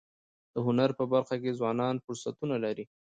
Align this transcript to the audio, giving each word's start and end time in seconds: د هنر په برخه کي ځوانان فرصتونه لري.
د 0.53 0.55
هنر 0.65 0.89
په 0.99 1.03
برخه 1.13 1.35
کي 1.41 1.51
ځوانان 1.59 1.95
فرصتونه 2.05 2.55
لري. 2.65 2.85